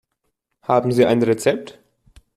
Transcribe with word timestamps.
Haben 0.63 0.91
Sie 0.91 1.05
ein 1.05 1.21
Rezept? 1.21 1.77